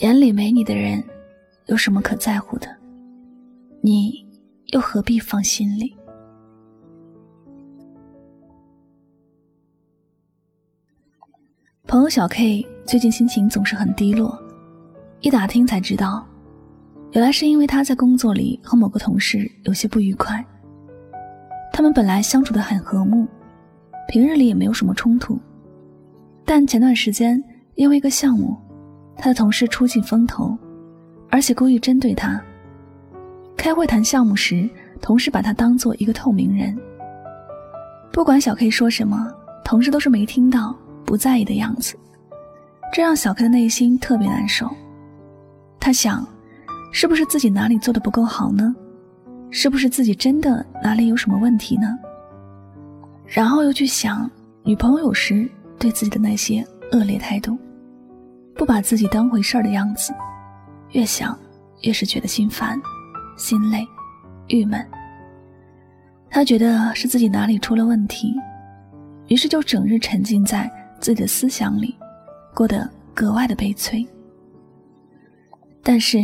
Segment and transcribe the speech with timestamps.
[0.00, 1.04] 眼里没你的人，
[1.66, 2.66] 有什么可在乎的？
[3.82, 4.26] 你
[4.68, 5.94] 又何必放心里？
[11.86, 14.38] 朋友小 K 最近心情总是很低落，
[15.20, 16.26] 一打听才知道，
[17.12, 20.42] 原来是因为他在工作里和某个同事有些不愉快。
[21.74, 23.28] 他们本来相处的很和睦，
[24.08, 25.38] 平日里也没有什么冲突，
[26.46, 27.42] 但前段时间
[27.74, 28.56] 因为一个项目。
[29.20, 30.56] 他的同事出尽风头，
[31.28, 32.40] 而且故意针对他。
[33.54, 34.66] 开会谈项目时，
[35.02, 36.74] 同事把他当做一个透明人。
[38.10, 39.30] 不管小 K 说什么，
[39.62, 41.94] 同事都是没听到、不在意的样子，
[42.94, 44.66] 这让小 K 的内心特别难受。
[45.78, 46.26] 他想，
[46.90, 48.74] 是不是自己哪里做的不够好呢？
[49.50, 51.98] 是不是自己真的哪里有什么问题呢？
[53.26, 54.30] 然后又去想
[54.62, 55.46] 女朋友有时
[55.78, 57.58] 对自己的那些恶劣态度。
[58.54, 60.12] 不把自己当回事儿的样子，
[60.90, 61.38] 越想
[61.82, 62.80] 越是觉得心烦、
[63.36, 63.86] 心累、
[64.48, 64.86] 郁闷。
[66.28, 68.34] 他觉得是自己哪里出了问题，
[69.28, 71.96] 于是就整日沉浸在自己的思想里，
[72.54, 74.06] 过得格外的悲催。
[75.82, 76.18] 但是，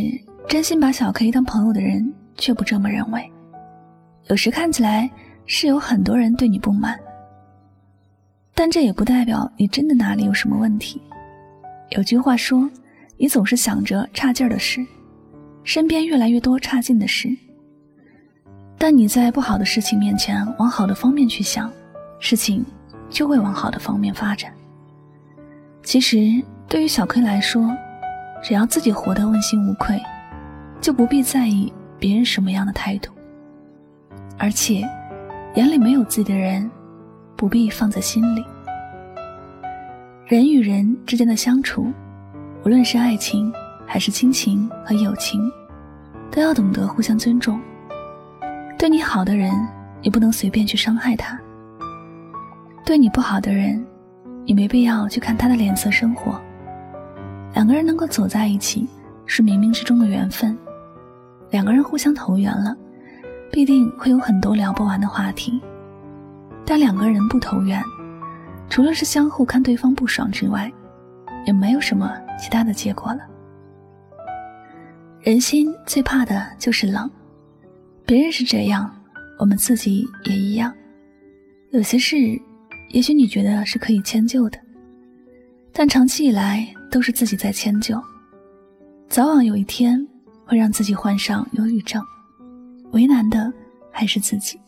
[0.47, 3.28] 真心把小 K 当朋友的人却不这么认为。
[4.28, 5.10] 有时看起来
[5.47, 6.98] 是有很多人对你不满，
[8.54, 11.00] 但这也不代表你真的哪里有什么问题。
[11.91, 12.69] 有句话说
[13.16, 14.84] ：“你总是想着差劲儿的事，
[15.62, 17.28] 身边越来越多差劲的事。
[18.76, 21.72] 但你在不好的事情面前往好的方面去想，
[22.19, 22.64] 事情
[23.08, 24.52] 就会往好的方面发展。”
[25.82, 27.72] 其实，对于小 K 来说，
[28.42, 30.00] 只要自己活得问心无愧，
[30.80, 33.12] 就不必在意别人什么样的态度。
[34.36, 34.82] 而且，
[35.54, 36.69] 眼里没有自己的人，
[37.36, 38.44] 不必放在心里。
[40.26, 41.92] 人与人之间的相处，
[42.64, 43.53] 无论是爱情
[43.87, 45.41] 还是亲情和友情，
[46.32, 47.60] 都要懂得互相尊重。
[48.76, 49.53] 对你好的人，
[50.03, 51.37] 你不能随便去伤害他；
[52.84, 53.87] 对你不好的人，
[54.44, 56.41] 你没必要去看他的脸色生活。
[57.54, 58.88] 两个人能够走在一起，
[59.26, 60.58] 是冥冥之中的缘分。
[61.50, 62.76] 两个人互相投缘了，
[63.53, 65.62] 必定会有很多聊不完的话题。
[66.64, 67.81] 但两个人不投缘。
[68.69, 70.71] 除了是相互看对方不爽之外，
[71.47, 73.21] 也没有什么其他的结果了。
[75.21, 77.10] 人心最怕的就是冷，
[78.05, 78.94] 别人是这样，
[79.38, 80.72] 我们自己也一样。
[81.71, 82.16] 有些事，
[82.91, 84.59] 也许你觉得是可以迁就的，
[85.72, 88.00] 但长期以来都是自己在迁就，
[89.09, 90.06] 早晚有一天
[90.44, 92.03] 会让自己患上忧郁症，
[92.93, 93.53] 为难的
[93.91, 94.60] 还是自己。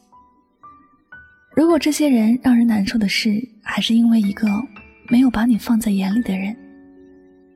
[1.59, 4.47] 如果这些人让人难受的事，还是因为一个
[5.09, 6.57] 没有把你放在眼里的人，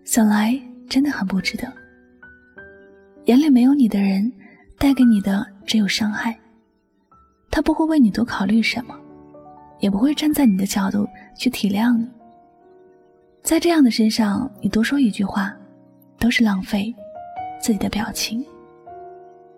[0.02, 1.72] 想来真的很不值得。
[3.26, 4.28] 眼里没有你的人，
[4.76, 6.36] 带给你的只有伤害。
[7.48, 8.98] 他不会为你多考虑什么，
[9.78, 11.08] 也不会站在你的角度
[11.38, 12.04] 去体谅你。
[13.40, 15.54] 在这样的身上，你多说一句话，
[16.18, 16.92] 都是浪费
[17.60, 18.44] 自己的表情。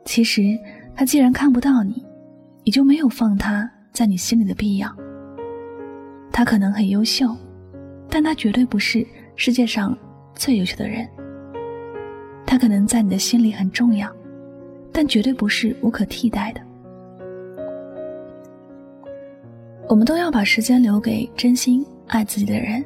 [0.04, 0.42] 其实
[0.94, 2.04] 他既然看不到你，
[2.62, 3.70] 你就没有放他。
[3.94, 4.92] 在你心里的必要。
[6.32, 7.28] 他可能很优秀，
[8.10, 9.06] 但他绝对不是
[9.36, 9.96] 世界上
[10.34, 11.08] 最优秀的人。
[12.44, 14.10] 他可能在你的心里很重要，
[14.92, 16.60] 但绝对不是无可替代的。
[19.88, 22.84] 我们都要把时间留给真心爱自己的人，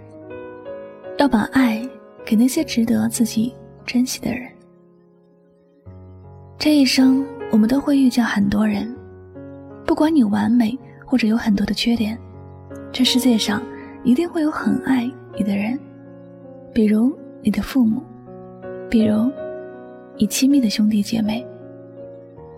[1.19, 1.89] 要把爱
[2.23, 3.55] 给那些值得自己
[3.87, 4.47] 珍惜的人。
[6.59, 8.95] 这一生，我们都会遇见很多人，
[9.87, 10.79] 不管你完美。
[11.09, 12.19] 或者有很多的缺点，
[12.93, 13.63] 这世界上
[14.05, 15.81] 一定会有很爱你的人，
[16.75, 18.03] 比如你的父母，
[18.91, 19.33] 比如
[20.19, 21.47] 你亲密的兄弟姐妹。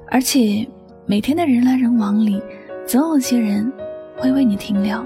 [0.08, 0.66] 而且
[1.06, 2.42] 每天的人来人往里，
[2.84, 3.72] 总有些人
[4.16, 5.00] 会为你停留，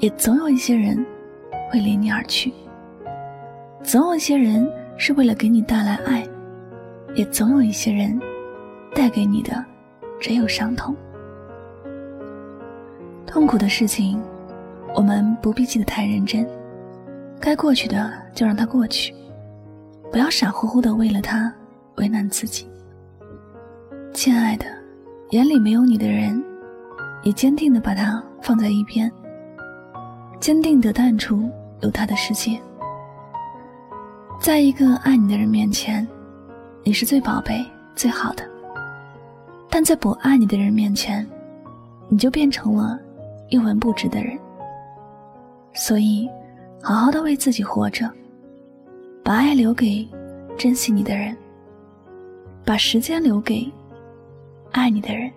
[0.00, 1.06] 也总有一些人
[1.70, 2.52] 会离你而去。
[3.80, 6.26] 总有一些人是为了给你带来爱，
[7.14, 8.20] 也总有一些人
[8.92, 9.64] 带给你的
[10.18, 10.96] 只有伤痛。
[13.26, 14.20] 痛苦的事情，
[14.94, 16.46] 我们不必记得太认真，
[17.40, 19.14] 该过去的就让它过去，
[20.10, 21.52] 不要傻乎乎的为了他
[21.96, 22.68] 为难自己。
[24.12, 24.66] 亲爱的，
[25.30, 26.42] 眼里没有你的人，
[27.22, 29.10] 也坚定的把他放在一边，
[30.40, 31.48] 坚定的淡出
[31.80, 32.60] 有他的世界。
[34.40, 36.06] 在一个爱你的人面前，
[36.82, 37.64] 你是最宝贝、
[37.94, 38.42] 最好的；
[39.68, 41.24] 但在不爱你的人面前，
[42.08, 42.98] 你就变成了
[43.50, 44.38] 一文不值的人。
[45.72, 46.28] 所以，
[46.82, 48.10] 好好的为自己活着，
[49.22, 50.08] 把爱留给
[50.56, 51.36] 珍惜你的人，
[52.64, 53.70] 把时间留给
[54.72, 55.30] 爱你的人。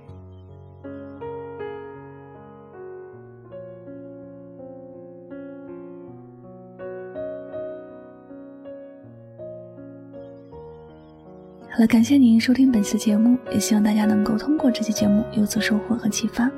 [11.70, 16.50] 好了，感谢您收听本次节目，也希望大家能够通过这期节目有所收获和启发。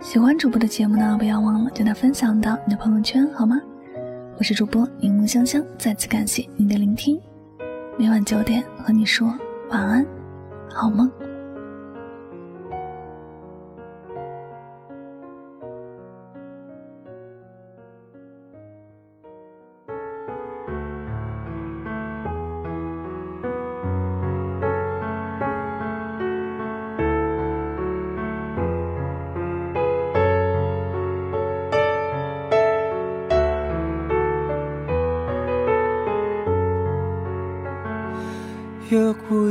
[0.00, 3.60] 喜欢主播的节目呢，不要忘了将它分享到你的朋友圈，好吗？
[4.38, 7.20] 我是主播柠檬香香，再次感谢你的聆听。
[7.98, 9.28] 每晚九点和你说
[9.68, 10.06] 晚安，
[10.70, 11.10] 好梦。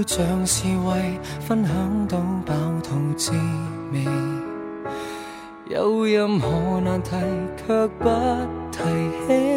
[0.05, 2.53] 像是为分享到饱
[2.83, 3.31] 肚滋
[3.91, 4.05] 味，
[5.67, 7.11] 有任何难题
[7.57, 8.09] 却不
[8.71, 8.83] 提
[9.27, 9.49] 起。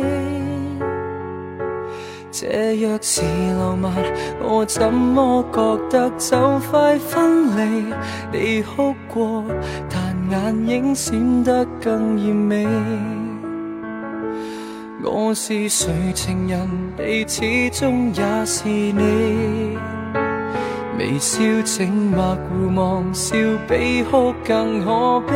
[2.31, 3.23] 这若是
[3.59, 3.93] 浪漫，
[4.41, 7.95] 我怎么觉得就快分离？
[8.33, 9.45] 你哭过，
[9.89, 12.67] 但眼影闪得更艳美。
[15.05, 19.77] 我是谁情人，你始终也是你。
[21.03, 23.35] 微笑静默互望，笑
[23.69, 25.35] 比哭更可悲。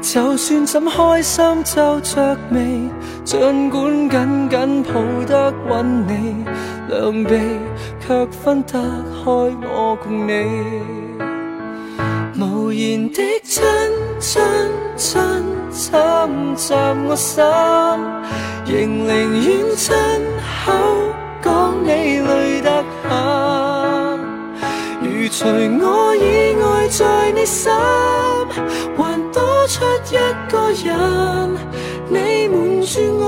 [0.00, 2.88] 就算怎开心皱着眉，
[3.26, 4.94] 尽管紧紧抱
[5.26, 6.46] 得稳你，
[6.88, 7.38] 两臂
[8.00, 10.32] 却分得开我共你。
[12.40, 13.62] 无言的亲
[14.18, 14.42] 亲
[14.96, 15.20] 亲。
[15.74, 15.94] 侵
[16.54, 16.74] 袭
[17.08, 17.42] 我心，
[18.66, 19.08] 仍宁
[19.42, 19.94] 愿亲
[20.64, 20.72] 口
[21.42, 21.88] 讲你
[22.18, 22.71] 累得。
[25.00, 25.46] 如除
[25.84, 27.72] 我以外在你心，
[28.96, 29.00] 还
[29.32, 30.16] 多出一
[30.50, 30.54] 个
[30.84, 30.96] 人，
[32.08, 33.22] 你瞒住我，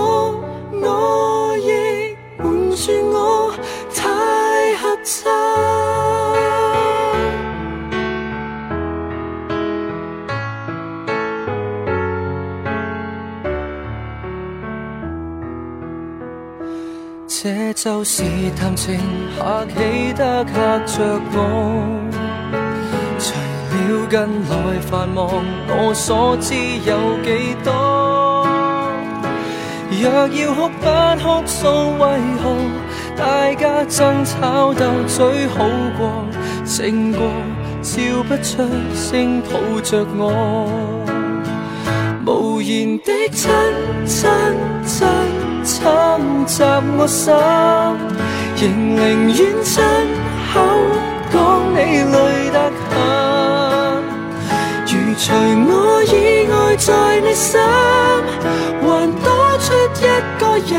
[0.73, 3.53] 我亦瞒住我，
[17.44, 18.23] 这就是
[18.58, 18.99] 谈情
[19.37, 21.37] 客气得吓着我，
[23.19, 23.35] 除
[23.69, 24.19] 了近
[24.49, 25.29] 来繁忙，
[25.69, 26.55] 我所知
[26.87, 28.46] 有几多？
[29.91, 30.87] 若要哭不
[31.23, 31.69] 哭诉，
[31.99, 32.56] 为何
[33.14, 35.69] 大家争吵斗嘴好
[35.99, 36.25] 过？
[36.65, 37.20] 胜过
[37.82, 40.67] 笑不出声抱着我，
[42.65, 43.51] 言的亲
[44.06, 44.29] 亲
[44.85, 45.06] 亲。
[45.65, 45.81] 侵
[46.47, 46.63] 袭
[46.99, 47.33] 我心，
[48.61, 48.63] 仍
[48.94, 49.73] 宁愿亲
[50.53, 50.55] 口
[51.33, 51.35] 讲
[51.73, 52.15] 你累
[52.51, 52.56] 得
[52.91, 52.93] 很。
[54.85, 55.25] 如除
[55.67, 55.73] 我
[56.05, 56.13] 以
[56.53, 57.59] 外在你心，
[58.83, 58.85] 还
[59.25, 59.27] 多
[59.59, 59.67] 出
[59.97, 60.06] 一
[60.39, 60.79] 个人，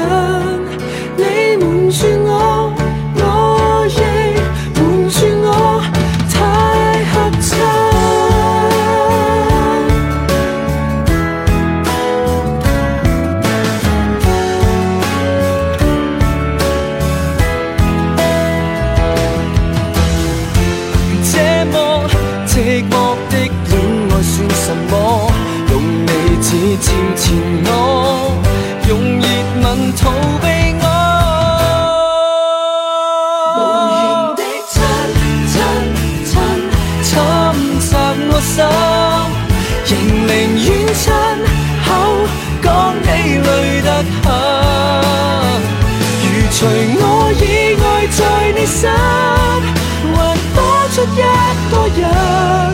[51.06, 52.65] proyecto ya.